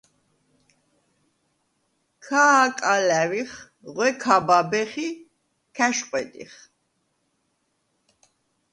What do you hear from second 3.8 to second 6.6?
ღვე ქ’აბაბეხ ი ქ’ა̈შყვედიხ.